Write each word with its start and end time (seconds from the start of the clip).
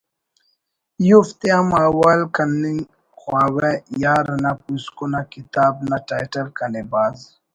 ای 1.01 1.07
اوفتے 1.17 1.47
ہم 1.55 1.67
حوال 1.81 2.21
کننگ 2.35 2.81
خواوہ 3.19 3.69
یار 4.03 4.25
نا 4.43 4.51
پوسکن 4.61 5.13
آ 5.19 5.21
کتاب 5.33 5.73
نا 5.89 5.97
ٹائٹل 6.07 6.47
کنے 6.57 6.81
بھاز 6.91 7.17